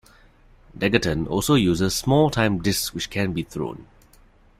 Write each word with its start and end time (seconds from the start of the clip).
Degaton 0.75 1.27
also 1.27 1.53
uses 1.53 1.93
small 1.95 2.31
time 2.31 2.57
discs 2.57 2.91
which 2.91 3.11
can 3.11 3.33
be 3.33 3.43
thrown. 3.43 3.85